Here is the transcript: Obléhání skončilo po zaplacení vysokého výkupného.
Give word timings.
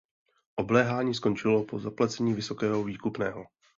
Obléhání 0.55 1.13
skončilo 1.13 1.63
po 1.63 1.79
zaplacení 1.79 2.33
vysokého 2.33 2.83
výkupného. 2.83 3.45